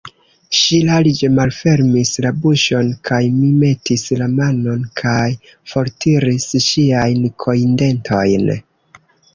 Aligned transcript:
Ŝi 0.59 0.77
larĝe 0.85 1.27
malfermis 1.39 2.13
la 2.25 2.31
buŝon, 2.45 2.89
kaj 3.09 3.21
mi 3.35 3.51
metis 3.65 4.07
la 4.23 4.31
manon 4.39 4.89
kaj 5.03 5.21
fortiris 5.75 6.51
ŝiajn 6.71 7.31
kojndentojn. 7.47 8.55